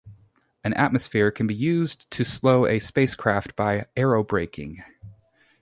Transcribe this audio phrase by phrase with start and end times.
[0.63, 4.83] An atmosphere can be used to slow a spacecraft by aerobraking.